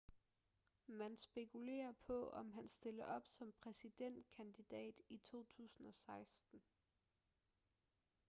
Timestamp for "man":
0.87-1.17